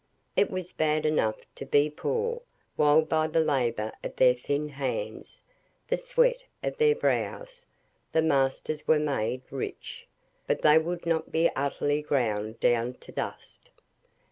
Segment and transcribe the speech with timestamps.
[0.35, 2.41] It was bad enough to be poor,
[2.75, 5.43] while by the labour of their thin hands,
[5.89, 7.67] the sweat of their brows,
[8.11, 10.07] the masters were made rich;
[10.47, 13.69] but they would not be utterly ground down to dust.